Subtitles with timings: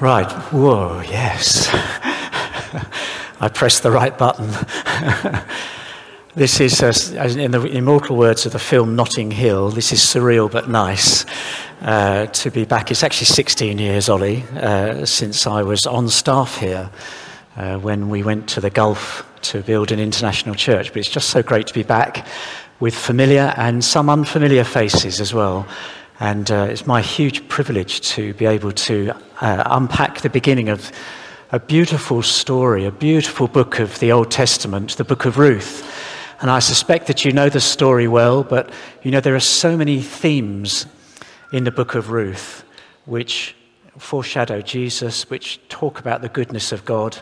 [0.00, 0.30] Right.
[0.50, 1.68] Whoa, yes.
[3.40, 4.50] I pressed the right button.
[6.34, 6.92] this is, uh,
[7.38, 11.24] in the immortal words of the film Notting Hill, this is surreal but nice
[11.82, 12.90] uh, to be back.
[12.90, 16.90] It's actually 16 years, Ollie, uh, since I was on staff here
[17.56, 20.88] uh, when we went to the Gulf to build an international church.
[20.88, 22.26] But it's just so great to be back
[22.80, 25.68] with familiar and some unfamiliar faces as well.
[26.20, 30.92] And uh, it's my huge privilege to be able to uh, unpack the beginning of
[31.50, 35.90] a beautiful story, a beautiful book of the Old Testament, the book of Ruth.
[36.40, 38.70] And I suspect that you know the story well, but
[39.02, 40.86] you know there are so many themes
[41.52, 42.64] in the book of Ruth
[43.06, 43.56] which
[43.98, 47.20] foreshadow Jesus, which talk about the goodness of God.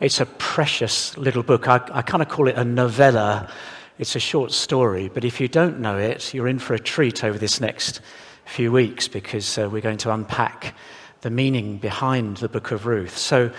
[0.00, 1.66] It's a precious little book.
[1.66, 3.50] I, I kind of call it a novella.
[3.98, 7.24] It's a short story, but if you don't know it, you're in for a treat
[7.24, 8.02] over this next
[8.44, 10.74] few weeks because uh, we're going to unpack
[11.22, 13.16] the meaning behind the book of Ruth.
[13.16, 13.50] So,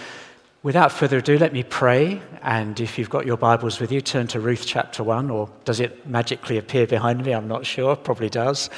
[0.64, 2.22] without further ado, let me pray.
[2.42, 5.80] And if you've got your Bibles with you, turn to Ruth chapter 1, or does
[5.80, 7.34] it magically appear behind me?
[7.34, 8.70] I'm not sure, probably does.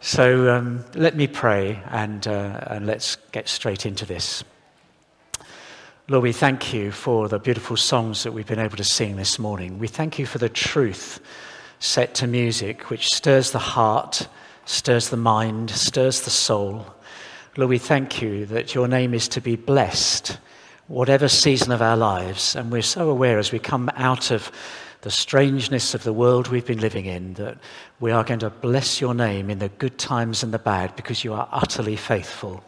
[0.00, 4.44] So, um, let me pray and, uh, and let's get straight into this.
[6.08, 9.38] Lord, we thank you for the beautiful songs that we've been able to sing this
[9.38, 9.78] morning.
[9.78, 11.20] We thank you for the truth
[11.78, 14.28] set to music, which stirs the heart
[14.64, 16.86] stirs the mind, stirs the soul.
[17.56, 20.38] Lord, we thank you that your name is to be blessed,
[20.88, 22.56] whatever season of our lives.
[22.56, 24.50] And we're so aware as we come out of
[25.02, 27.58] the strangeness of the world we've been living in that
[28.00, 31.22] we are going to bless your name in the good times and the bad because
[31.22, 32.64] you are utterly faithful.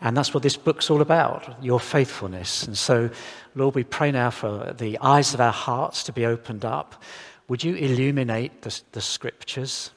[0.00, 2.64] And that's what this book's all about, your faithfulness.
[2.64, 3.10] And so,
[3.54, 7.02] Lord, we pray now for the eyes of our hearts to be opened up.
[7.48, 9.90] Would you illuminate the, the scriptures?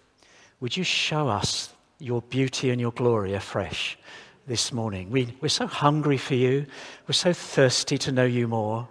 [0.62, 3.98] Would you show us your beauty and your glory afresh
[4.45, 5.09] this morning?
[5.09, 6.68] We, we're so hungry for you.
[7.08, 8.88] We're so thirsty to know you more.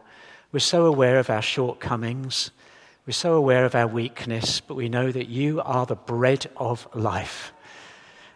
[0.51, 2.51] We're so aware of our shortcomings.
[3.07, 6.89] We're so aware of our weakness, but we know that you are the bread of
[6.93, 7.53] life.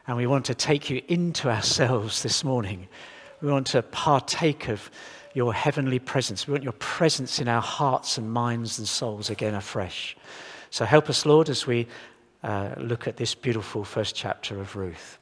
[0.07, 2.87] And we want to take you into ourselves this morning.
[3.41, 4.93] We want to partake of
[5.35, 6.47] your heavenly presence.
[6.47, 10.17] We want your presence in our hearts and minds and souls again afresh.
[10.71, 11.89] So help us, Lord, as we
[12.45, 15.19] uh, look at this beautiful first chapter of Ruth.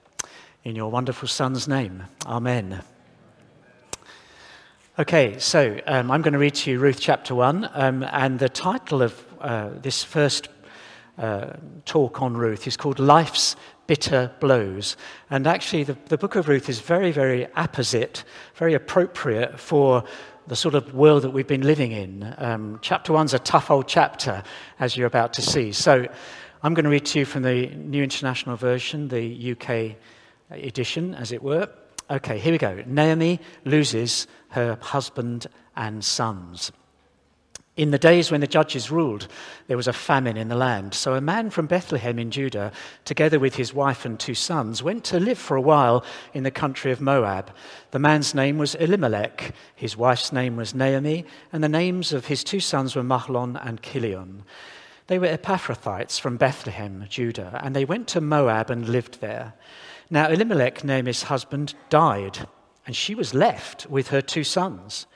[0.65, 2.83] In your wonderful Son's name, Amen.
[4.99, 8.49] Okay, so um, I'm going to read to you Ruth chapter 1, um, and the
[8.49, 10.49] title of uh, this first
[11.16, 11.53] uh,
[11.84, 13.56] talk on Ruth is called Life's
[13.87, 14.97] Bitter Blows.
[15.31, 18.25] And actually, the, the book of Ruth is very, very apposite,
[18.56, 20.05] very appropriate for
[20.49, 22.34] the sort of world that we've been living in.
[22.38, 24.43] Um, chapter 1's a tough old chapter,
[24.81, 25.71] as you're about to see.
[25.71, 26.09] So,
[26.65, 29.97] I'm going to read to you from the New International Version, the UK
[30.49, 31.69] edition, as it were.
[32.09, 32.84] Okay, here we go.
[32.87, 36.71] Naomi loses her husband and sons.
[37.77, 39.27] In the days when the judges ruled,
[39.67, 40.95] there was a famine in the land.
[40.95, 42.71] So a man from Bethlehem in Judah,
[43.05, 46.50] together with his wife and two sons, went to live for a while in the
[46.53, 47.50] country of Moab.
[47.91, 52.44] The man's name was Elimelech, his wife's name was Naomi, and the names of his
[52.44, 54.43] two sons were Mahlon and Kilion.
[55.08, 59.54] They were Ephrathites from Bethlehem, Judah, and they went to Moab and lived there.
[60.10, 62.46] Now, Elimelech, Naomi's husband, died,
[62.86, 65.06] and she was left with her two sons.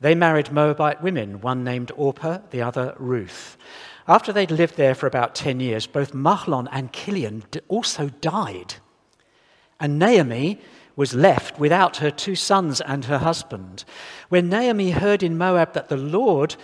[0.00, 3.56] They married Moabite women, one named Orpah, the other Ruth.
[4.08, 8.74] After they'd lived there for about 10 years, both Mahlon and Kilion also died.
[9.80, 10.60] And Naomi
[10.94, 13.84] was left without her two sons and her husband.
[14.28, 16.56] When Naomi heard in Moab that the Lord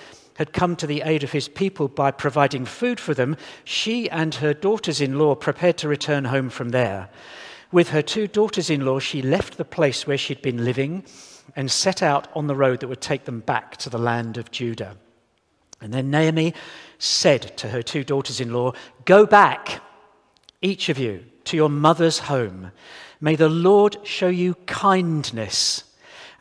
[0.42, 4.34] had come to the aid of his people by providing food for them, she and
[4.34, 7.08] her daughters in law prepared to return home from there.
[7.70, 11.04] With her two daughters in law, she left the place where she'd been living
[11.54, 14.50] and set out on the road that would take them back to the land of
[14.50, 14.96] Judah.
[15.80, 16.54] And then Naomi
[16.98, 18.72] said to her two daughters in law,
[19.04, 19.80] Go back,
[20.60, 22.72] each of you, to your mother's home.
[23.20, 25.84] May the Lord show you kindness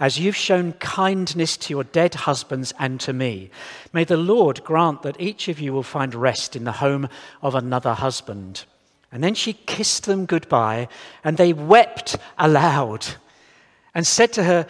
[0.01, 3.51] as you've shown kindness to your dead husbands and to me.
[3.93, 7.07] May the Lord grant that each of you will find rest in the home
[7.43, 8.65] of another husband.
[9.11, 10.87] And then she kissed them goodbye,
[11.23, 13.05] and they wept aloud
[13.93, 14.65] and said to her,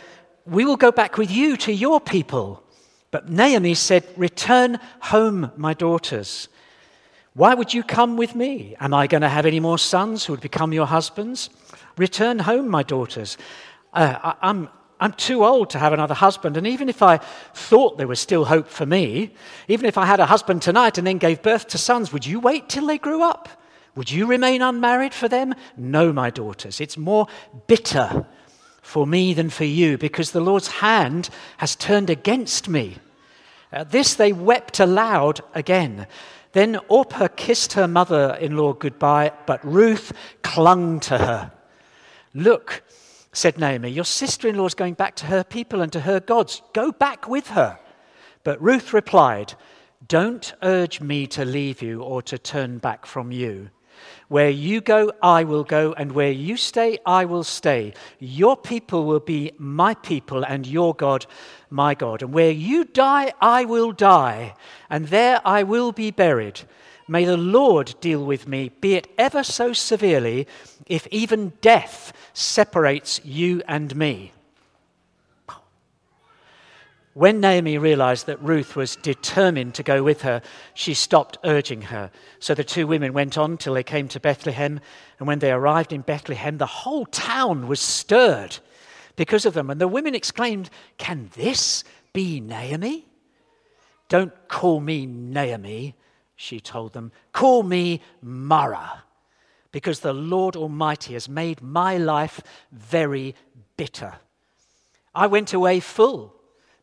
[0.46, 2.62] We will go back with you to your people.
[3.10, 6.50] But Naomi said, Return home, my daughters.
[7.36, 8.76] Why would you come with me?
[8.82, 11.50] Am I going to have any more sons who would become your husbands?
[11.98, 13.38] Return home, my daughters.
[13.94, 14.70] Uh, I, I'm,
[15.02, 16.56] I'm too old to have another husband.
[16.58, 19.34] And even if I thought there was still hope for me,
[19.68, 22.40] even if I had a husband tonight and then gave birth to sons, would you
[22.40, 23.50] wait till they grew up?
[23.96, 25.56] Would you remain unmarried for them?
[25.76, 26.80] No, my daughters.
[26.80, 27.26] It's more
[27.66, 28.28] bitter
[28.84, 32.98] for me than for you, because the Lord's hand has turned against me.
[33.72, 36.08] At this they wept aloud again.
[36.52, 41.52] Then Orpah kissed her mother in law goodbye, but Ruth clung to her.
[42.34, 42.84] Look,
[43.34, 46.20] said Naomi, your sister in law is going back to her people and to her
[46.20, 46.62] gods.
[46.74, 47.80] Go back with her.
[48.44, 49.54] But Ruth replied,
[50.08, 53.70] Don't urge me to leave you or to turn back from you.
[54.28, 57.94] Where you go, I will go, and where you stay, I will stay.
[58.20, 61.26] Your people will be my people, and your God,
[61.70, 62.24] my God.
[62.24, 64.56] And where you die, I will die,
[64.90, 66.62] and there I will be buried.
[67.12, 70.48] May the Lord deal with me, be it ever so severely,
[70.86, 74.32] if even death separates you and me.
[77.14, 80.42] When Naomi realized that Ruth was determined to go with her,
[80.74, 82.12] she stopped urging her.
[82.40, 84.80] So the two women went on till they came to Bethlehem.
[85.20, 88.60] And when they arrived in Bethlehem, the whole town was stirred
[89.18, 89.70] because of them.
[89.70, 91.84] And the women exclaimed, Can this
[92.14, 93.06] be Naomi?
[94.08, 95.96] Don't call me Naomi,
[96.42, 97.12] she told them.
[97.34, 99.04] Call me Mara,
[99.72, 102.42] because the Lord Almighty has made my life
[102.72, 103.36] very
[103.78, 104.16] bitter.
[105.14, 106.36] I went away full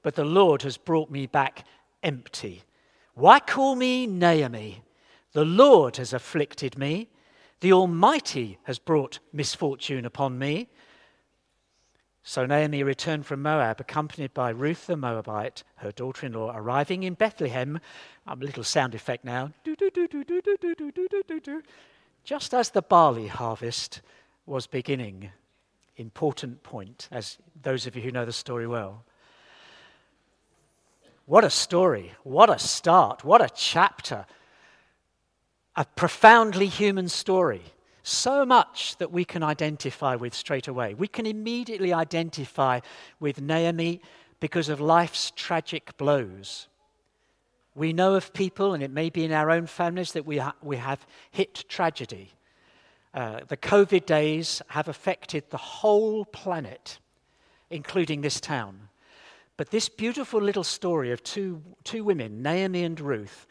[0.02, 1.64] but the Lord has brought me back
[2.02, 2.62] empty.
[3.14, 4.82] Why call me Naomi?
[5.32, 7.08] The Lord has afflicted me.
[7.60, 10.68] The Almighty has brought misfortune upon me.
[12.28, 17.02] So Naomi returned from Moab, accompanied by Ruth the Moabite, her daughter in law, arriving
[17.02, 17.80] in Bethlehem.
[18.26, 19.54] A little sound effect now.
[22.24, 24.02] Just as the barley harvest
[24.44, 25.30] was beginning.
[25.96, 29.04] Important point, as those of you who know the story well.
[31.24, 32.12] What a story.
[32.24, 33.24] What a start.
[33.24, 34.26] What a chapter.
[35.76, 37.62] A profoundly human story.
[38.08, 40.94] So much that we can identify with straight away.
[40.94, 42.80] We can immediately identify
[43.20, 44.00] with Naomi
[44.40, 46.68] because of life's tragic blows.
[47.74, 50.54] We know of people, and it may be in our own families, that we, ha-
[50.62, 52.30] we have hit tragedy.
[53.12, 57.00] Uh, the COVID days have affected the whole planet,
[57.68, 58.88] including this town.
[59.58, 63.46] But this beautiful little story of two, two women, Naomi and Ruth,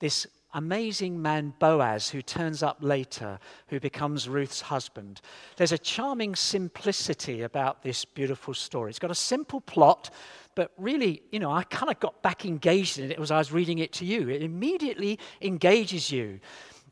[0.00, 3.38] this amazing man Boaz who turns up later,
[3.68, 5.20] who becomes Ruth's husband.
[5.56, 8.90] There's a charming simplicity about this beautiful story.
[8.90, 10.10] It's got a simple plot,
[10.54, 13.52] but really, you know, I kind of got back engaged in it as I was
[13.52, 14.28] reading it to you.
[14.28, 16.40] It immediately engages you.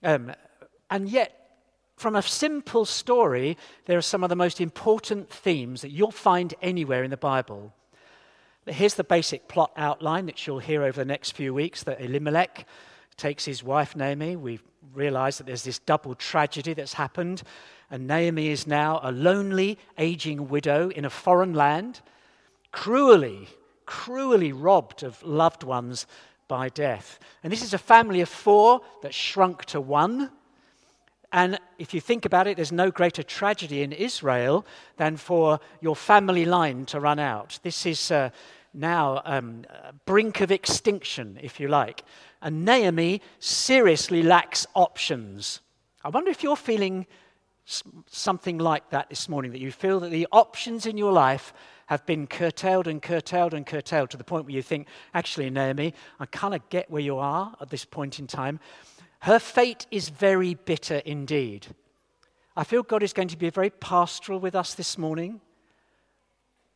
[0.02, 0.32] Um,
[0.90, 1.36] and yet,
[1.96, 6.54] from a simple story, there are some of the most important themes that you'll find
[6.62, 7.74] anywhere in the Bible.
[8.66, 12.66] Here's the basic plot outline that you'll hear over the next few weeks that Elimelech
[13.20, 14.34] takes his wife Naomi.
[14.34, 14.58] We
[14.94, 17.42] realize that there's this double tragedy that's happened,
[17.90, 22.00] and Naomi is now a lonely, aging widow in a foreign land,
[22.72, 23.48] cruelly,
[23.84, 26.06] cruelly robbed of loved ones
[26.48, 27.18] by death.
[27.44, 30.30] And this is a family of four that shrunk to one.
[31.32, 35.94] And if you think about it, there's no greater tragedy in Israel than for your
[35.94, 37.60] family line to run out.
[37.62, 38.30] This is uh,
[38.74, 39.64] now um,
[40.06, 42.02] brink of extinction, if you like.
[42.42, 45.60] And Naomi seriously lacks options.
[46.04, 47.06] I wonder if you're feeling
[48.06, 51.52] something like that this morning, that you feel that the options in your life
[51.86, 55.92] have been curtailed and curtailed and curtailed to the point where you think, actually, Naomi,
[56.18, 58.60] I kind of get where you are at this point in time.
[59.20, 61.66] Her fate is very bitter indeed.
[62.56, 65.40] I feel God is going to be very pastoral with us this morning.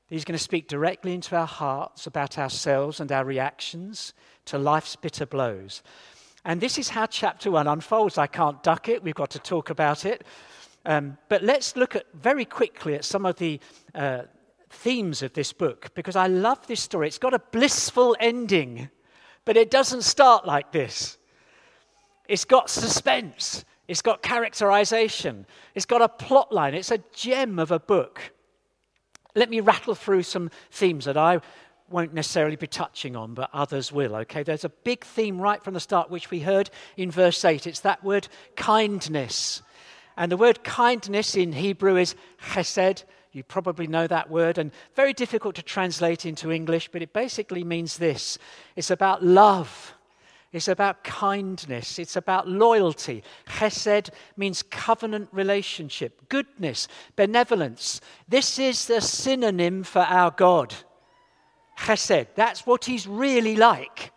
[0.09, 4.13] He's going to speak directly into our hearts about ourselves and our reactions
[4.47, 5.83] to life's bitter blows.
[6.45, 8.19] And this is how chapter one unfolds.
[8.19, 10.25] I can't duck it, we've got to talk about it.
[10.87, 13.59] Um, but let's look at very quickly at some of the
[13.95, 14.23] uh,
[14.69, 17.07] themes of this book because I love this story.
[17.07, 18.91] It's got a blissful ending,
[19.45, 21.17] but it doesn't start like this.
[22.29, 26.75] It's got suspense, it's got characterization, it's got a plot line.
[26.75, 28.33] It's a gem of a book.
[29.35, 31.41] Let me rattle through some themes that I
[31.95, 34.43] won't necessarily be touching on, but others will, okay?
[34.43, 37.69] There's a big theme right from the start, which we heard in verse 8.
[37.69, 39.63] It's that word kindness.
[40.17, 42.17] And the word kindness in Hebrew is
[42.51, 43.05] chesed.
[43.31, 47.63] You probably know that word, and very difficult to translate into English, but it basically
[47.63, 48.39] means this
[48.77, 49.95] it's about love
[50.55, 51.99] it's about kindness.
[51.99, 53.25] It's about loyalty.
[53.49, 56.87] Chesed means covenant relationship, goodness,
[57.17, 58.01] benevolence.
[58.29, 60.73] This is the synonym for our God.
[61.79, 62.29] Chesed.
[62.35, 64.13] That's what he's really like.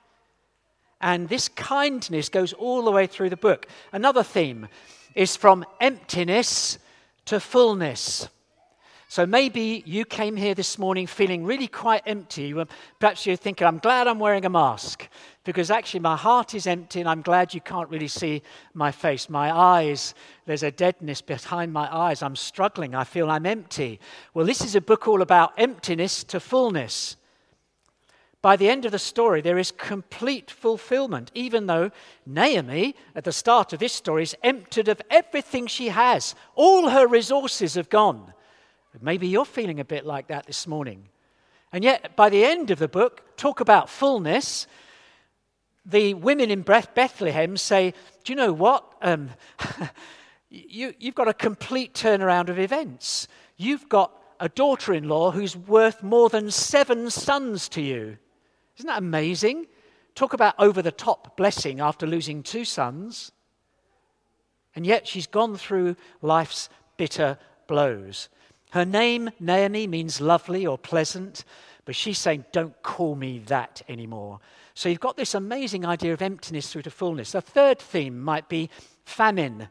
[0.99, 3.67] And this kindness goes all the way through the book.
[3.91, 4.67] Another theme
[5.15, 6.79] is from emptiness
[7.25, 8.29] to fullness.
[9.09, 12.53] So maybe you came here this morning feeling really quite empty.
[12.99, 15.07] Perhaps you're thinking, I'm glad I'm wearing a mask
[15.45, 18.41] because actually my heart is empty and I'm glad you can't really see
[18.73, 19.29] my face.
[19.29, 20.13] My eyes,
[20.45, 22.21] there's a deadness behind my eyes.
[22.21, 22.95] I'm struggling.
[22.95, 24.01] I feel I'm empty.
[24.33, 27.15] Well, this is a book all about emptiness to fullness.
[28.47, 31.91] By the end of the story, there is complete fulfillment, even though
[32.25, 36.33] Naomi, at the start of this story, is emptied of everything she has.
[36.55, 38.31] All her resources have gone.
[39.01, 41.09] Maybe you're feeling a bit like that this morning.
[41.73, 44.65] And yet, by the end of the book, talk about fullness.
[45.85, 48.85] The women in Bethlehem say, Do you know what?
[49.01, 49.31] Um,
[50.49, 53.27] you, you've got a complete turnaround of events.
[53.57, 58.17] You've got a daughter in law who's worth more than seven sons to you.
[58.77, 59.67] Isn't that amazing?
[60.15, 63.31] Talk about over the top blessing after losing two sons.
[64.75, 68.29] And yet she's gone through life's bitter blows.
[68.71, 71.45] Her name, Naomi, means lovely or pleasant,
[71.85, 74.39] but she's saying, Don't call me that anymore.
[74.73, 77.33] So you've got this amazing idea of emptiness through to fullness.
[77.33, 78.69] A third theme might be
[79.05, 79.69] famine.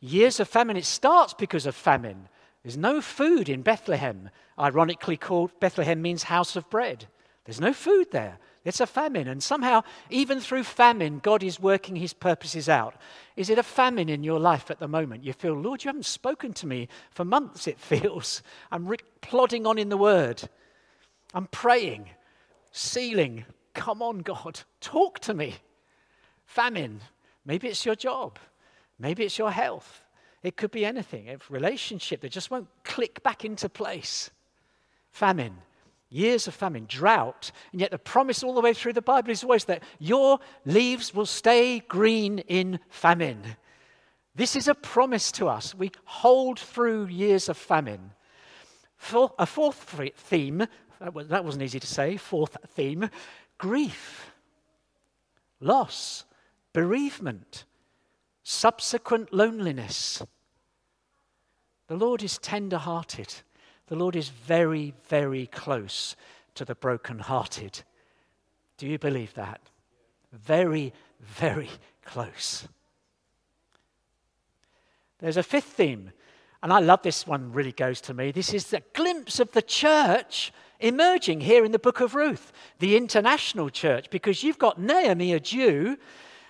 [0.00, 0.76] Years of famine.
[0.76, 2.28] It starts because of famine.
[2.62, 4.28] There's no food in Bethlehem.
[4.58, 7.06] Ironically called Bethlehem means house of bread.
[7.44, 8.38] There's no food there.
[8.64, 9.26] It's a famine.
[9.26, 12.94] And somehow, even through famine, God is working his purposes out.
[13.36, 15.24] Is it a famine in your life at the moment?
[15.24, 18.42] You feel, Lord, you haven't spoken to me for months, it feels.
[18.70, 20.48] I'm re- plodding on in the word.
[21.34, 22.10] I'm praying,
[22.70, 23.44] sealing.
[23.74, 25.56] Come on, God, talk to me.
[26.44, 27.00] Famine.
[27.44, 28.38] Maybe it's your job.
[29.00, 30.04] Maybe it's your health.
[30.44, 31.28] It could be anything.
[31.28, 34.30] A relationship that just won't click back into place.
[35.10, 35.56] Famine
[36.12, 39.42] years of famine, drought, and yet the promise all the way through the Bible is
[39.42, 43.56] always that your leaves will stay green in famine.
[44.34, 45.74] This is a promise to us.
[45.74, 48.12] We hold through years of famine.
[48.96, 49.76] For, a fourth
[50.16, 50.66] theme,
[51.00, 53.10] that wasn't easy to say, fourth theme
[53.58, 54.30] grief,
[55.60, 56.24] loss,
[56.72, 57.64] bereavement,
[58.42, 60.22] subsequent loneliness.
[61.88, 63.34] The Lord is tender hearted.
[63.88, 66.16] The Lord is very, very close
[66.54, 67.82] to the brokenhearted.
[68.78, 69.60] Do you believe that?
[70.32, 71.70] Very, very
[72.04, 72.66] close.
[75.18, 76.12] There's a fifth theme,
[76.62, 78.32] and I love this one, really goes to me.
[78.32, 82.96] This is the glimpse of the church emerging here in the book of Ruth, the
[82.96, 85.96] international church, because you've got Naomi, a Jew,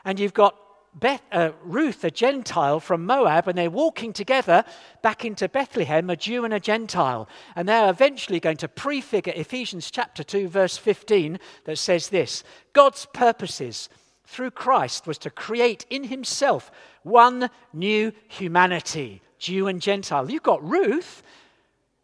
[0.04, 0.61] and you've got
[0.94, 4.62] Beth, uh, Ruth, a Gentile from Moab, and they're walking together
[5.00, 7.28] back into Bethlehem, a Jew and a Gentile.
[7.56, 12.44] And they're eventually going to prefigure Ephesians chapter 2, verse 15, that says this
[12.74, 13.88] God's purposes
[14.26, 16.70] through Christ was to create in himself
[17.02, 20.30] one new humanity, Jew and Gentile.
[20.30, 21.22] You've got Ruth.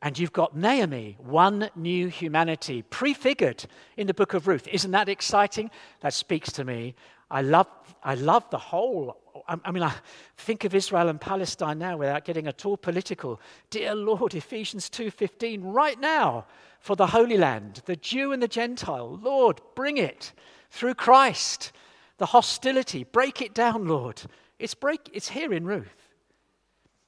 [0.01, 3.65] And you've got Naomi, one new humanity, prefigured
[3.97, 4.69] in the book of Ruth.
[4.69, 5.73] Isn't that exciting?
[6.03, 6.95] That speaks to me
[7.31, 7.67] I love,
[8.03, 9.17] I love the whole.
[9.47, 9.95] I, mean, I
[10.37, 13.41] think of Israel and Palestine now without getting at all political.
[13.71, 16.47] Dear Lord, Ephesians 2:15, right now
[16.81, 19.19] for the Holy Land, the Jew and the Gentile.
[19.23, 20.33] Lord, bring it
[20.71, 21.73] through Christ.
[22.19, 24.23] The hostility, break it down, Lord.
[24.59, 25.09] It's break.
[25.13, 26.09] It's here in Ruth.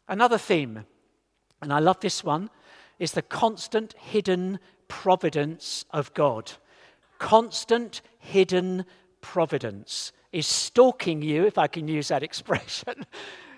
[0.08, 0.84] Another theme,
[1.60, 2.50] and I love this one,
[2.98, 4.58] is the constant hidden
[4.88, 6.52] providence of God.
[7.18, 8.84] Constant hidden
[9.20, 13.06] providence is stalking you, if I can use that expression,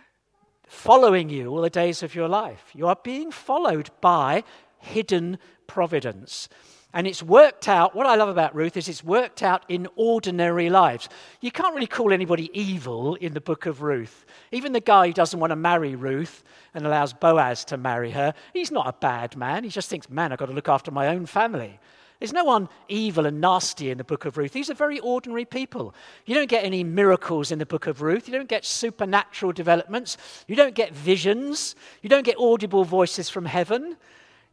[0.66, 2.70] following you all the days of your life.
[2.74, 4.44] You are being followed by
[4.78, 6.48] hidden providence.
[6.94, 10.68] And it's worked out, what I love about Ruth is it's worked out in ordinary
[10.68, 11.08] lives.
[11.40, 14.26] You can't really call anybody evil in the book of Ruth.
[14.50, 16.42] Even the guy who doesn't want to marry Ruth
[16.74, 19.64] and allows Boaz to marry her, he's not a bad man.
[19.64, 21.80] He just thinks, man, I've got to look after my own family.
[22.22, 24.52] There's no one evil and nasty in the book of Ruth.
[24.52, 25.92] These are very ordinary people.
[26.24, 28.28] You don't get any miracles in the book of Ruth.
[28.28, 30.16] You don't get supernatural developments.
[30.46, 31.74] You don't get visions.
[32.00, 33.96] You don't get audible voices from heaven.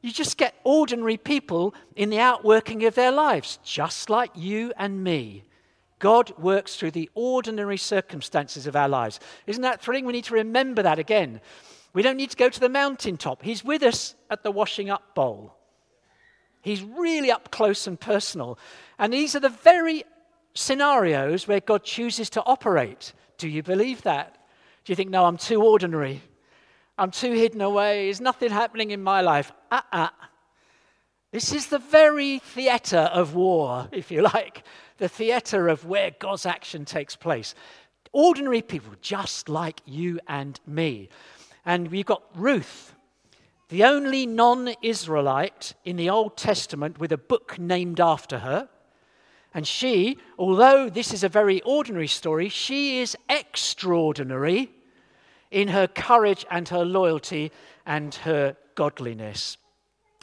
[0.01, 5.03] You just get ordinary people in the outworking of their lives, just like you and
[5.03, 5.43] me.
[5.99, 9.19] God works through the ordinary circumstances of our lives.
[9.45, 10.07] Isn't that thrilling?
[10.07, 11.39] We need to remember that again.
[11.93, 13.43] We don't need to go to the mountaintop.
[13.43, 15.58] He's with us at the washing up bowl.
[16.69, 18.59] He's really up close and personal.
[18.99, 20.03] And these are the very
[20.53, 23.13] scenarios where God chooses to operate.
[23.39, 24.37] Do you believe that?
[24.85, 26.21] Do you think, no, I'm too ordinary?
[26.95, 28.05] I'm too hidden away.
[28.05, 29.51] There's nothing happening in my life.
[29.71, 29.97] Uh uh-uh.
[29.97, 30.09] uh
[31.31, 34.63] This is the very theatre of war, if you like,
[34.99, 37.55] the theatre of where God's action takes place.
[38.11, 41.09] Ordinary people, just like you and me.
[41.65, 42.93] And we've got Ruth,
[43.69, 48.67] the only non Israelite in the Old Testament with a book named after her.
[49.53, 54.71] And she, although this is a very ordinary story, she is extraordinary
[55.49, 57.51] in her courage and her loyalty
[57.85, 59.57] and her godliness.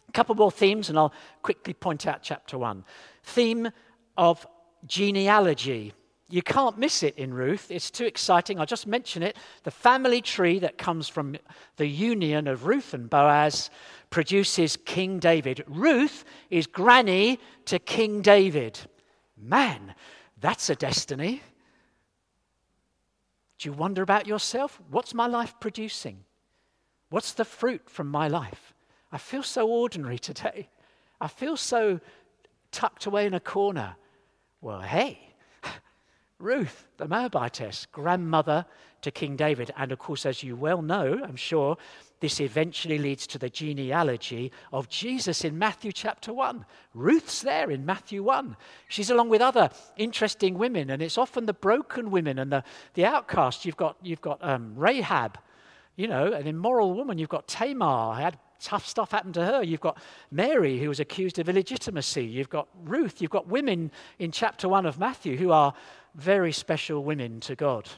[0.09, 1.13] A couple more themes, and I'll
[1.43, 2.85] quickly point out chapter one.
[3.23, 3.71] Theme
[4.17, 4.47] of
[4.87, 5.93] genealogy.
[6.29, 7.71] You can't miss it in Ruth.
[7.71, 8.59] It's too exciting.
[8.59, 9.37] I'll just mention it.
[9.63, 11.37] The family tree that comes from
[11.77, 13.71] the union of Ruth and Boaz
[14.11, 15.63] produces King David.
[15.69, 18.79] Ruth is granny to King David.
[19.37, 19.95] Man,
[20.41, 21.43] that's a destiny.
[23.59, 24.81] Do you wonder about yourself?
[24.91, 26.25] What's my life producing?
[27.11, 28.75] What's the fruit from my life?
[29.13, 30.69] I feel so ordinary today.
[31.21, 32.01] I feel so
[32.73, 33.95] tucked away in a corner.
[34.61, 35.26] Well, hey,
[36.39, 38.67] Ruth, the Moabitess, grandmother
[39.01, 39.71] to King David.
[39.77, 41.79] And of course, as you well know, I'm sure,
[42.21, 46.65] this eventually leads to the genealogy of Jesus in Matthew chapter 1.
[46.93, 48.57] Ruth's there in Matthew 1.
[48.89, 52.65] She's along with other interesting women, and it's often the broken women and the,
[52.95, 53.65] the outcasts.
[53.65, 55.39] You've got, you've got um, Rahab,
[55.97, 57.17] you know, an immoral woman.
[57.17, 59.63] You've got Tamar, had tough stuff happen to her.
[59.63, 59.99] You've got
[60.31, 62.25] Mary, who was accused of illegitimacy.
[62.25, 63.21] You've got Ruth.
[63.21, 65.75] You've got women in chapter 1 of Matthew who are
[66.17, 67.89] very special women to God.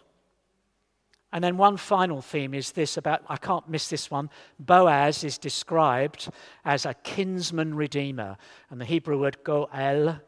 [1.32, 4.30] And then one final theme is this about, I can't miss this one.
[4.58, 6.30] Boaz is described
[6.64, 8.36] as a kinsman redeemer.
[8.70, 10.20] And the Hebrew word goel,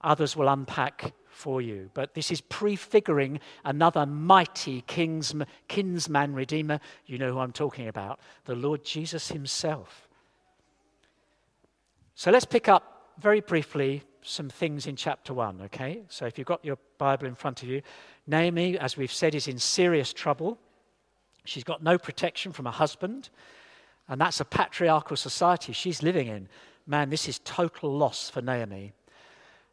[0.00, 1.90] others will unpack for you.
[1.92, 6.80] But this is prefiguring another mighty kinsman, kinsman redeemer.
[7.06, 10.08] You know who I'm talking about the Lord Jesus himself.
[12.14, 16.02] So let's pick up very briefly some things in chapter 1, okay?
[16.08, 17.82] So if you've got your Bible in front of you,
[18.28, 20.56] Naomi, as we've said, is in serious trouble.
[21.44, 23.28] She's got no protection from her husband,
[24.08, 26.48] and that's a patriarchal society she's living in.
[26.86, 28.92] Man, this is total loss for Naomi.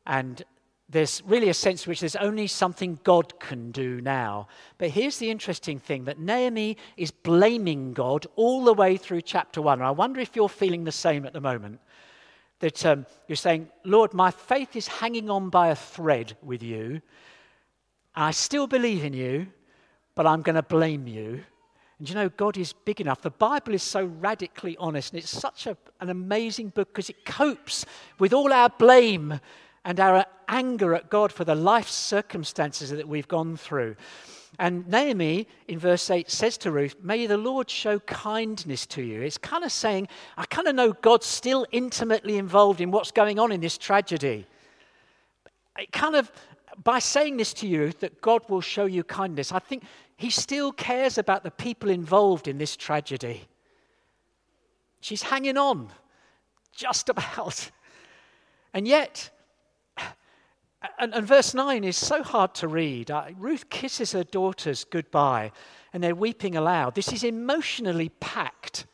[0.07, 0.41] And
[0.89, 4.47] there's really a sense in which there's only something God can do now.
[4.79, 9.61] But here's the interesting thing that Naomi is blaming God all the way through chapter
[9.61, 9.77] 1.
[9.77, 11.79] And I wonder if you're feeling the same at the moment
[12.59, 17.01] that um, you're saying, Lord, my faith is hanging on by a thread with you.
[18.15, 19.47] I still believe in you,
[20.15, 21.43] but I'm going to blame you.
[21.99, 23.21] And you know, God is big enough.
[23.21, 27.25] The Bible is so radically honest, and it's such a, an amazing book because it
[27.25, 27.85] copes
[28.19, 29.39] with all our blame
[29.85, 33.95] and our anger at God for the life circumstances that we've gone through.
[34.59, 39.21] And Naomi, in verse 8, says to Ruth, May the Lord show kindness to you.
[39.21, 43.39] It's kind of saying, I kind of know God's still intimately involved in what's going
[43.39, 44.45] on in this tragedy.
[45.77, 46.29] It kind of,
[46.83, 49.83] by saying this to you, that God will show you kindness, I think
[50.17, 53.47] he still cares about the people involved in this tragedy.
[54.99, 55.89] She's hanging on,
[56.75, 57.71] just about.
[58.73, 59.29] And yet,
[60.97, 63.11] and, and, verse 9 is so hard to read.
[63.11, 65.51] Uh, Ruth kisses her daughters goodbye,
[65.91, 66.95] and they're weeping aloud.
[66.95, 68.85] This is emotionally packed.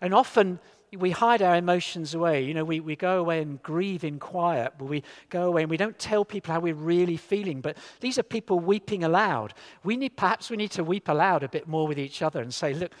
[0.00, 0.58] And often
[0.98, 2.42] we hide our emotions away.
[2.44, 5.70] You know, we, we go away and grieve in quiet, but we go away and
[5.70, 7.60] we don't tell people how we're really feeling.
[7.60, 9.54] But these are people weeping aloud.
[9.84, 12.52] We need, perhaps we need to weep aloud a bit more with each other and
[12.52, 12.92] say, look,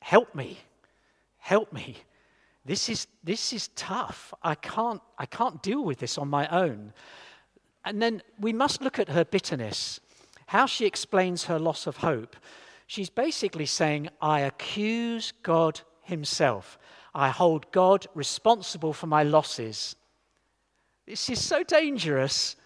[0.00, 0.58] help me.
[1.38, 1.96] Help me.
[2.64, 4.32] This is, this is tough.
[4.42, 6.92] I can't, I can't deal with this on my own.
[7.86, 10.00] And then we must look at her bitterness,
[10.48, 12.36] how she explains her loss of hope.
[12.88, 16.78] She's basically saying, I accuse God Himself.
[17.14, 19.94] I hold God responsible for my losses.
[21.06, 22.56] This is so dangerous,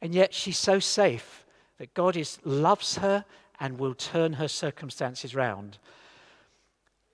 [0.00, 1.44] and yet she's so safe
[1.78, 3.26] that God is, loves her
[3.60, 5.76] and will turn her circumstances round.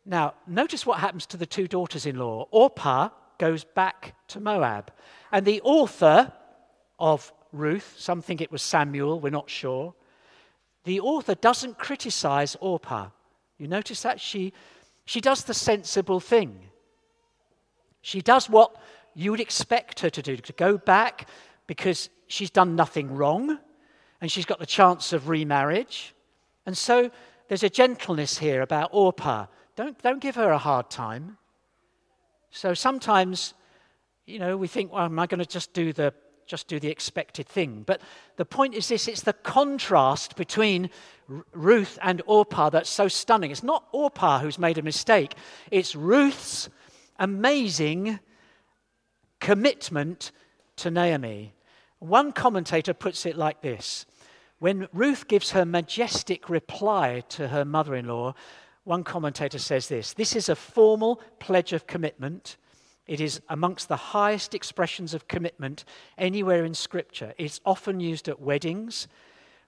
[0.06, 2.46] Now, notice what happens to the two daughters in law.
[2.52, 3.08] Orpah
[3.38, 4.92] goes back to Moab,
[5.32, 6.32] and the author
[7.00, 9.94] of Ruth, some think it was Samuel, we're not sure.
[10.84, 13.08] The author doesn't criticize Orpah.
[13.58, 14.20] You notice that?
[14.20, 14.52] She,
[15.04, 16.58] she does the sensible thing.
[18.02, 18.76] She does what
[19.14, 21.28] you would expect her to do to go back
[21.66, 23.58] because she's done nothing wrong
[24.20, 26.14] and she's got the chance of remarriage.
[26.66, 27.10] And so
[27.48, 29.46] there's a gentleness here about Orpah.
[29.76, 31.36] Don't, don't give her a hard time.
[32.50, 33.54] So sometimes,
[34.26, 36.14] you know, we think, well, am I going to just do the
[36.50, 37.84] just do the expected thing.
[37.86, 38.02] But
[38.36, 40.90] the point is this it's the contrast between
[41.52, 43.52] Ruth and Orpah that's so stunning.
[43.52, 45.34] It's not Orpah who's made a mistake,
[45.70, 46.68] it's Ruth's
[47.18, 48.18] amazing
[49.38, 50.32] commitment
[50.76, 51.54] to Naomi.
[52.00, 54.04] One commentator puts it like this
[54.58, 58.34] When Ruth gives her majestic reply to her mother in law,
[58.82, 62.56] one commentator says this this is a formal pledge of commitment.
[63.10, 65.84] It is amongst the highest expressions of commitment
[66.16, 67.34] anywhere in Scripture.
[67.38, 69.08] It's often used at weddings.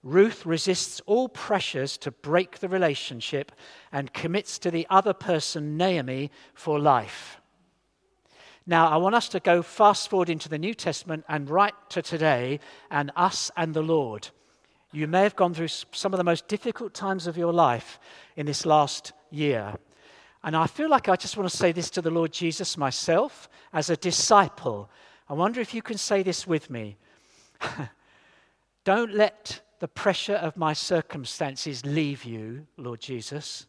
[0.04, 3.50] Ruth resists all pressures to break the relationship
[3.90, 7.40] and commits to the other person, Naomi, for life.
[8.64, 12.00] Now, I want us to go fast forward into the New Testament and right to
[12.00, 12.60] today
[12.92, 14.28] and us and the Lord.
[14.92, 17.98] You may have gone through some of the most difficult times of your life
[18.36, 19.74] in this last year.
[20.44, 23.48] And I feel like I just want to say this to the Lord Jesus myself
[23.72, 24.90] as a disciple.
[25.28, 26.96] I wonder if you can say this with me.
[28.84, 33.66] Don't let the pressure of my circumstances leave you, Lord Jesus.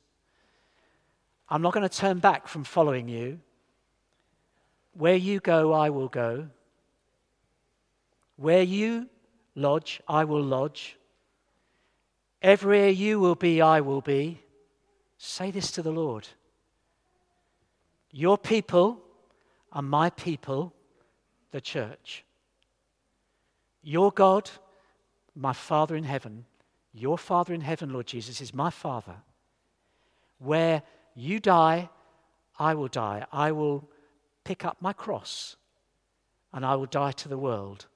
[1.50, 3.40] I'm not going to turn back from following you.
[4.94, 6.48] Where you go, I will go.
[8.36, 9.10] Where you
[9.56, 10.98] lodge, I will lodge.
[12.42, 14.40] Everywhere you will be, I will be.
[15.18, 16.28] Say this to the Lord.
[18.16, 19.02] Your people
[19.72, 20.72] are my people,
[21.52, 22.24] the church.
[23.82, 24.52] Your God,
[25.36, 26.46] my Father in heaven,
[26.94, 29.16] your Father in heaven, Lord Jesus, is my Father.
[30.38, 30.84] Where
[31.16, 31.90] you die,
[32.60, 33.26] I will die.
[33.32, 33.90] I will
[34.44, 35.56] pick up my cross
[36.54, 37.88] and I will die to the world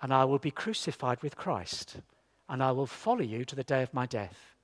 [0.00, 1.96] and I will be crucified with Christ
[2.48, 4.54] and I will follow you to the day of my death.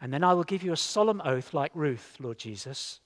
[0.00, 2.98] And then I will give you a solemn oath like Ruth, Lord Jesus.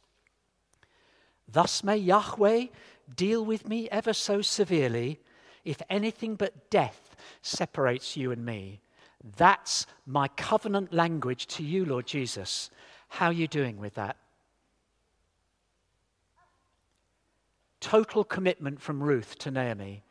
[1.50, 2.66] Thus may Yahweh
[3.14, 5.20] deal with me ever so severely
[5.64, 8.80] if anything but death separates you and me.
[9.36, 12.70] That's my covenant language to you, Lord Jesus.
[13.08, 14.16] How are you doing with that?
[17.84, 20.02] total commitment from Ruth to Naomi.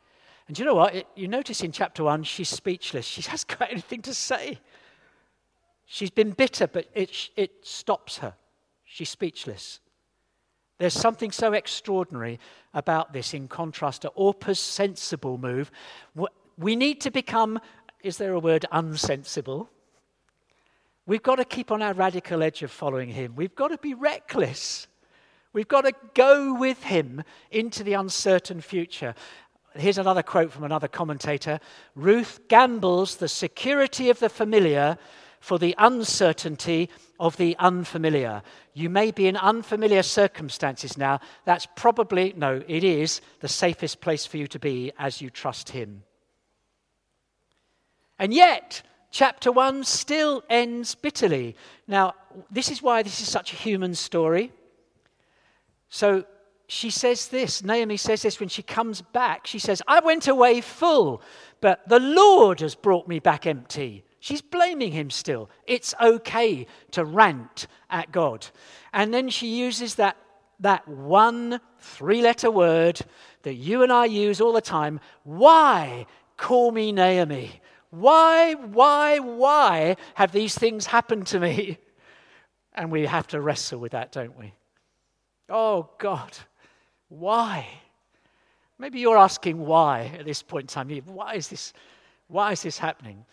[0.46, 0.94] And you know what?
[0.94, 3.04] It, you notice in chapter 1, she's speechless.
[3.04, 4.60] She hasn't got anything to say.
[5.84, 8.34] She's been bitter, but it, it stops her.
[8.84, 9.80] She's speechless.
[10.78, 12.40] There's something so extraordinary
[12.72, 15.70] about this in contrast to Orpah's sensible move.
[16.58, 17.60] We need to become,
[18.02, 19.68] is there a word, unsensible?
[21.06, 23.36] We've got to keep on our radical edge of following him.
[23.36, 24.86] We've got to be reckless.
[25.52, 29.14] We've got to go with him into the uncertain future.
[29.76, 31.60] Here's another quote from another commentator
[31.94, 34.98] Ruth gambles the security of the familiar
[35.44, 36.88] for the uncertainty
[37.20, 38.42] of the unfamiliar.
[38.72, 41.20] You may be in unfamiliar circumstances now.
[41.44, 45.68] That's probably, no, it is the safest place for you to be as you trust
[45.68, 46.02] Him.
[48.18, 48.80] And yet,
[49.10, 51.56] chapter 1 still ends bitterly.
[51.86, 52.14] Now,
[52.50, 54.50] this is why this is such a human story.
[55.90, 56.24] So
[56.68, 59.46] she says this, Naomi says this when she comes back.
[59.46, 61.20] She says, I went away full,
[61.60, 64.04] but the Lord has brought me back empty.
[64.24, 65.50] She's blaming him still.
[65.66, 68.46] It's okay to rant at God.
[68.90, 70.16] And then she uses that,
[70.60, 73.02] that one three letter word
[73.42, 74.98] that you and I use all the time.
[75.24, 76.06] Why
[76.38, 77.60] call me Naomi?
[77.90, 81.76] Why, why, why have these things happened to me?
[82.76, 84.54] And we have to wrestle with that, don't we?
[85.50, 86.36] Oh, God,
[87.08, 87.68] why?
[88.78, 91.02] Maybe you're asking why at this point in time.
[91.04, 91.72] Why is this,
[92.26, 93.26] why is this happening?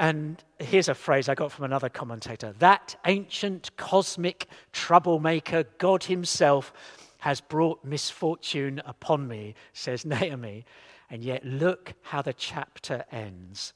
[0.00, 6.72] And here's a phrase I got from another commentator that ancient cosmic troublemaker, God Himself,
[7.18, 10.64] has brought misfortune upon me, says Naomi.
[11.10, 13.74] And yet, look how the chapter ends.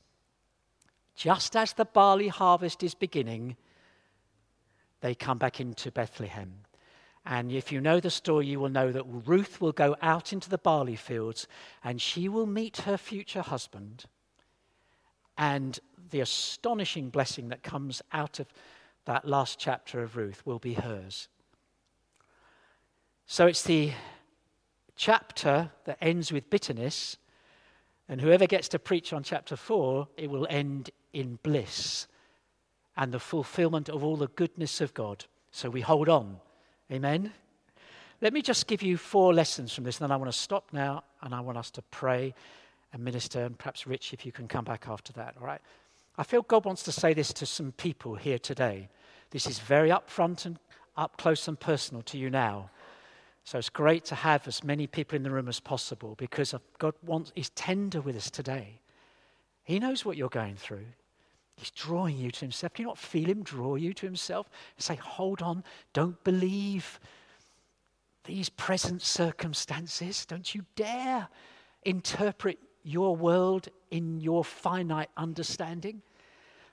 [1.14, 3.56] Just as the barley harvest is beginning,
[5.02, 6.54] they come back into Bethlehem.
[7.26, 10.48] And if you know the story, you will know that Ruth will go out into
[10.48, 11.46] the barley fields
[11.82, 14.06] and she will meet her future husband.
[15.36, 15.78] And
[16.10, 18.46] the astonishing blessing that comes out of
[19.04, 21.28] that last chapter of Ruth will be hers.
[23.26, 23.92] So it's the
[24.96, 27.16] chapter that ends with bitterness.
[28.08, 32.06] And whoever gets to preach on chapter 4, it will end in bliss
[32.96, 35.24] and the fulfillment of all the goodness of God.
[35.50, 36.40] So we hold on
[36.92, 37.32] Amen?
[38.20, 40.68] Let me just give you four lessons from this, and then I want to stop
[40.72, 42.34] now and I want us to pray
[42.92, 45.60] and minister, and perhaps Rich, if you can come back after that, all right?
[46.16, 48.88] I feel God wants to say this to some people here today.
[49.30, 50.58] This is very upfront and
[50.96, 52.70] up close and personal to you now.
[53.42, 56.94] So it's great to have as many people in the room as possible because God
[57.04, 58.80] wants, is tender with us today.
[59.64, 60.86] He knows what you're going through.
[61.56, 62.74] He's drawing you to himself.
[62.74, 64.48] Do you not feel him draw you to himself?
[64.78, 66.98] Say, hold on, don't believe
[68.24, 70.24] these present circumstances.
[70.26, 71.28] Don't you dare
[71.84, 76.02] interpret your world in your finite understanding.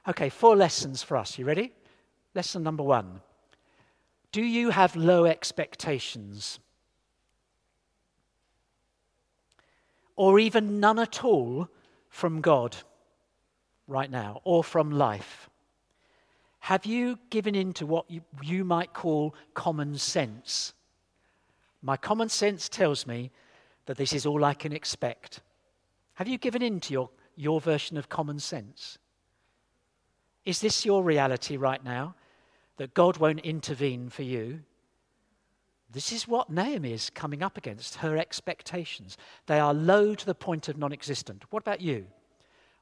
[0.08, 1.39] Okay, four lessons for us.
[1.39, 1.71] You ready?
[2.36, 3.21] Lesson number one
[4.32, 6.60] Do you have low expectations?
[10.15, 11.67] Or even none at all
[12.10, 12.76] from God
[13.88, 15.50] right now or from life?
[16.60, 20.74] Have you given in to what you, you might call common sense?
[21.82, 23.32] My common sense tells me
[23.88, 25.41] that this is all I can expect.
[26.22, 29.00] Have you given in to your, your version of common sense?
[30.46, 32.14] Is this your reality right now?
[32.78, 34.60] That God won't intervene for you?
[35.92, 39.18] This is what Naomi is coming up against her expectations.
[39.48, 41.42] They are low to the point of non existent.
[41.50, 42.06] What about you?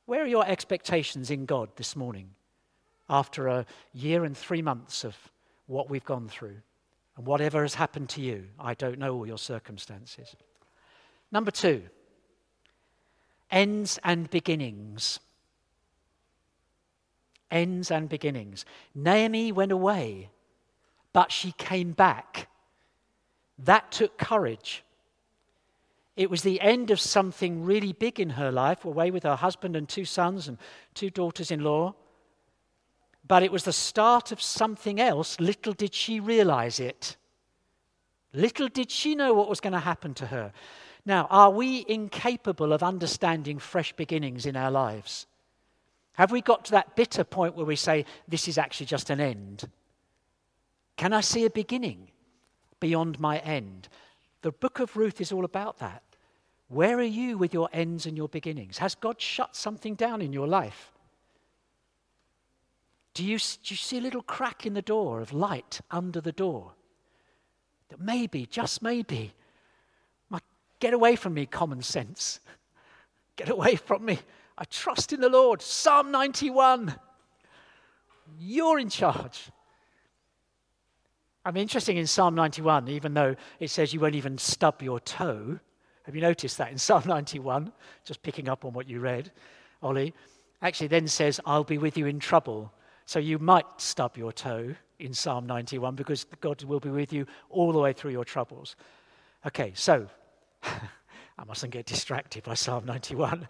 [0.03, 2.31] Where are your expectations in God this morning
[3.09, 5.15] after a year and three months of
[5.67, 6.57] what we've gone through?
[7.15, 10.35] And whatever has happened to you, I don't know all your circumstances.
[11.31, 11.83] Number two,
[13.51, 15.19] ends and beginnings.
[17.51, 18.65] Ends and beginnings.
[18.93, 20.29] Naomi went away,
[21.13, 22.47] but she came back.
[23.57, 24.83] That took courage.
[26.15, 29.75] It was the end of something really big in her life, away with her husband
[29.75, 30.57] and two sons and
[30.93, 31.95] two daughters in law.
[33.27, 35.39] But it was the start of something else.
[35.39, 37.15] Little did she realize it.
[38.33, 40.51] Little did she know what was going to happen to her.
[41.05, 45.25] Now, are we incapable of understanding fresh beginnings in our lives?
[46.13, 49.19] Have we got to that bitter point where we say, this is actually just an
[49.19, 49.69] end?
[50.97, 52.11] Can I see a beginning
[52.79, 53.87] beyond my end?
[54.41, 56.03] The book of Ruth is all about that.
[56.67, 58.77] Where are you with your ends and your beginnings?
[58.77, 60.91] Has God shut something down in your life?
[63.13, 66.31] Do you, do you see a little crack in the door of light under the
[66.31, 66.73] door?
[67.89, 69.33] That maybe, just maybe,
[70.79, 72.39] get away from me, common sense.
[73.35, 74.19] Get away from me.
[74.57, 75.61] I trust in the Lord.
[75.61, 76.93] Psalm 91.
[78.37, 79.49] You're in charge.
[81.45, 85.59] I'm interested in Psalm 91, even though it says you won't even stub your toe.
[86.03, 87.71] Have you noticed that in Psalm 91?
[88.03, 89.31] Just picking up on what you read,
[89.81, 90.13] Ollie.
[90.61, 92.73] Actually, then says, I'll be with you in trouble.
[93.05, 97.25] So you might stub your toe in Psalm 91 because God will be with you
[97.49, 98.75] all the way through your troubles.
[99.45, 100.07] Okay, so
[100.63, 103.47] I mustn't get distracted by Psalm 91.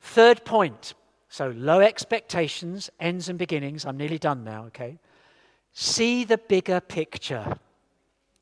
[0.00, 0.94] Third point.
[1.28, 3.86] So low expectations, ends and beginnings.
[3.86, 4.98] I'm nearly done now, okay?
[5.72, 7.58] See the bigger picture.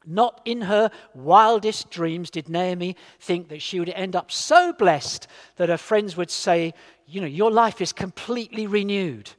[0.06, 5.28] Not in her wildest dreams did Naomi think that she would end up so blessed
[5.56, 6.74] that her friends would say,
[7.06, 9.30] You know, your life is completely renewed.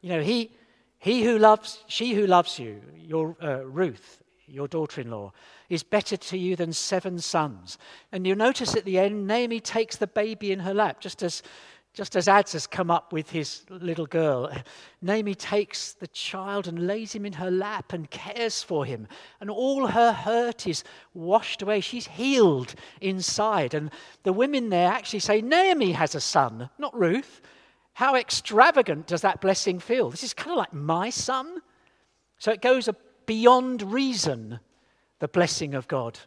[0.00, 0.50] You know, he,
[0.98, 5.32] he who loves, she who loves you, your uh, Ruth, your daughter in law,
[5.72, 7.78] is better to you than seven sons.
[8.12, 11.42] And you'll notice at the end, Naomi takes the baby in her lap, just as,
[11.94, 14.52] just as Ads has come up with his little girl.
[15.02, 19.08] Naomi takes the child and lays him in her lap and cares for him.
[19.40, 21.80] And all her hurt is washed away.
[21.80, 23.72] She's healed inside.
[23.72, 23.90] And
[24.24, 27.40] the women there actually say, Naomi has a son, not Ruth.
[27.94, 30.10] How extravagant does that blessing feel?
[30.10, 31.62] This is kind of like my son.
[32.38, 32.90] So it goes
[33.24, 34.60] beyond reason,
[35.22, 36.18] the blessing of God.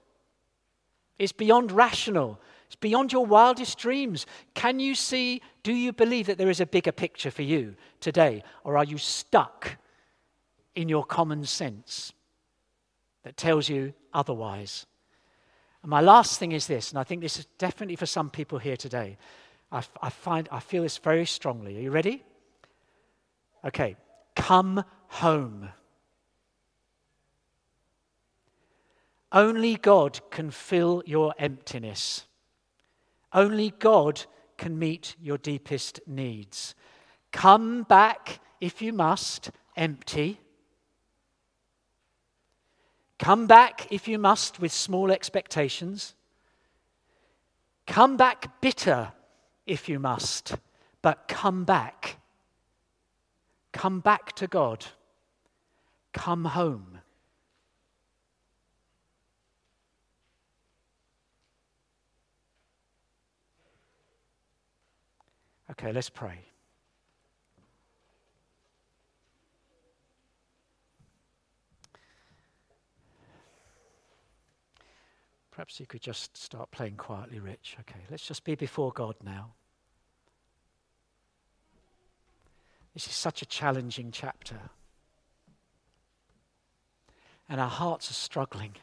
[1.20, 2.40] It's beyond rational.
[2.68, 4.26] It's beyond your wildest dreams.
[4.54, 8.42] Can you see, do you believe that there is a bigger picture for you today?
[8.64, 9.76] Or are you stuck
[10.76, 12.14] in your common sense
[13.24, 14.86] that tells you otherwise?
[15.84, 18.60] And my last thing is this, and I think this is definitely for some people
[18.60, 19.18] here today.
[19.74, 21.76] I, I, find, I feel this very strongly.
[21.76, 22.24] Are you ready?
[23.66, 23.98] Okay,
[24.38, 25.68] come home.
[29.32, 32.26] Only God can fill your emptiness.
[33.34, 34.26] Only God
[34.58, 36.76] can meet your deepest needs.
[37.32, 40.40] Come back, if you must, empty.
[43.20, 46.16] Come back, if you must, with small expectations.
[47.88, 49.12] Come back bitter
[49.66, 50.56] if you must,
[51.02, 52.18] but come back.
[53.74, 54.86] Come back to God.
[56.14, 57.00] Come home.
[65.72, 66.40] Okay, let's pray.
[75.52, 77.78] Perhaps you could just start playing quietly, Rich.
[77.80, 79.54] Okay, let's just be before God now.
[82.94, 84.60] This is such a challenging chapter.
[87.48, 88.76] And our hearts are struggling.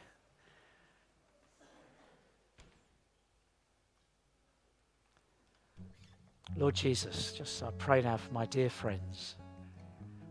[6.55, 9.37] Lord Jesus, just I pray now for my dear friends.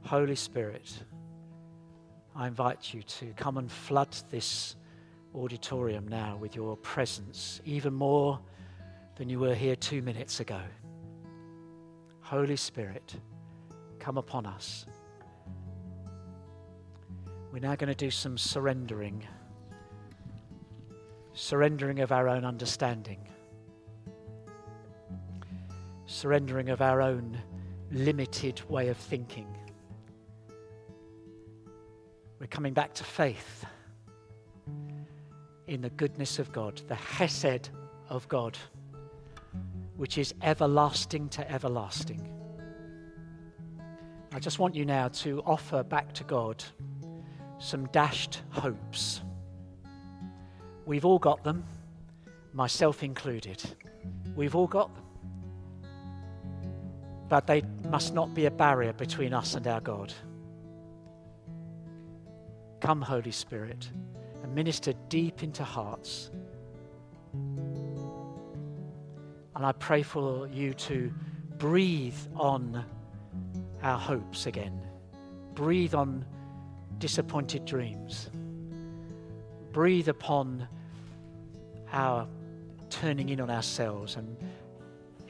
[0.05, 1.03] Holy Spirit,
[2.37, 4.77] I invite you to come and flood this
[5.35, 8.39] auditorium now with your presence, even more
[9.17, 10.61] than you were here two minutes ago.
[12.21, 13.17] Holy Spirit,
[13.99, 14.87] come upon us.
[17.53, 19.27] We're now going to do some surrendering,
[21.33, 23.29] surrendering of our own understanding,
[26.13, 27.41] surrendering of our own
[27.91, 29.47] limited way of thinking.
[32.39, 33.65] We're coming back to faith
[35.67, 37.71] in the goodness of God, the Hesed
[38.09, 38.59] of God,
[39.97, 42.29] which is everlasting to everlasting.
[44.35, 46.63] I just want you now to offer back to God
[47.59, 49.23] some dashed hopes.
[50.85, 51.65] We've all got them,
[52.53, 53.63] myself included.
[54.35, 55.05] We've all got them.
[57.33, 60.13] But they must not be a barrier between us and our God.
[62.83, 63.89] Come, Holy Spirit,
[64.43, 66.31] and minister deep into hearts.
[67.33, 67.97] And
[69.57, 71.11] I pray for you to
[71.57, 72.85] breathe on
[73.83, 74.79] our hopes again.
[75.55, 76.27] Breathe on
[76.99, 78.29] disappointed dreams.
[79.73, 80.69] Breathe upon
[81.95, 82.29] our
[82.91, 84.37] turning in on ourselves and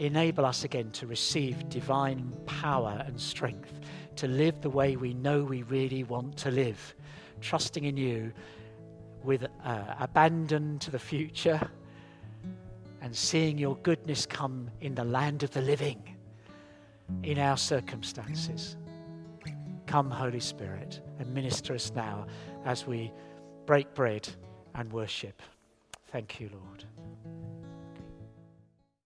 [0.07, 3.81] enable us again to receive divine power and strength
[4.17, 6.95] to live the way we know we really want to live,
[7.41, 8.33] trusting in you
[9.23, 11.61] with uh, abandon to the future
[13.01, 16.03] and seeing your goodness come in the land of the living,
[17.23, 18.77] in our circumstances.
[19.87, 22.27] Come, Holy Spirit, and minister us now
[22.65, 23.13] as we
[23.67, 24.29] break bread
[24.75, 25.43] and worship.
[26.07, 26.85] Thank you, Lord.